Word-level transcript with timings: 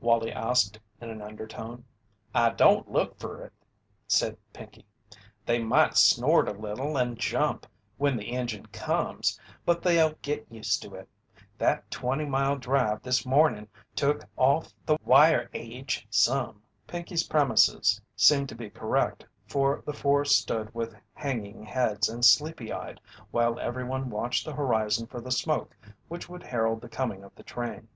Wallie 0.00 0.32
asked 0.34 0.78
in 1.00 1.08
an 1.08 1.22
undertone. 1.22 1.82
"I 2.34 2.50
don't 2.50 2.90
look 2.90 3.18
fer 3.18 3.42
it," 3.46 3.54
said 4.06 4.36
Pinkey. 4.52 4.84
"They 5.46 5.60
might 5.60 5.96
snort 5.96 6.46
a 6.46 6.52
little, 6.52 6.98
and 6.98 7.16
jump, 7.18 7.66
when 7.96 8.14
the 8.18 8.32
engine 8.36 8.66
comes, 8.66 9.40
but 9.64 9.80
they'll 9.80 10.12
git 10.20 10.46
used 10.52 10.82
to 10.82 10.94
it. 10.94 11.08
That 11.56 11.90
twenty 11.90 12.26
mile 12.26 12.56
drive 12.56 13.00
this 13.02 13.24
mornin' 13.24 13.66
took 13.96 14.26
off 14.36 14.74
the 14.84 14.98
wire 15.06 15.48
aidge 15.54 16.06
some." 16.10 16.60
Pinkey's 16.86 17.26
premises 17.26 17.98
seemed 18.14 18.50
to 18.50 18.54
be 18.54 18.68
correct, 18.68 19.24
for 19.46 19.82
the 19.86 19.94
four 19.94 20.26
stood 20.26 20.68
with 20.74 20.94
hanging 21.14 21.62
heads 21.62 22.10
and 22.10 22.22
sleepy 22.26 22.70
eyed 22.70 23.00
while 23.30 23.58
everyone 23.58 24.10
watched 24.10 24.44
the 24.44 24.52
horizon 24.52 25.06
for 25.06 25.22
the 25.22 25.32
smoke 25.32 25.74
which 26.08 26.28
would 26.28 26.42
herald 26.42 26.82
the 26.82 26.90
coming 26.90 27.24
of 27.24 27.34
the 27.34 27.42
train. 27.42 27.88